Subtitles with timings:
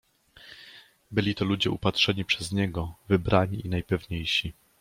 [1.11, 4.53] Byli to ludzie upatrzeni przez niego, wybrani i najpewniejsi.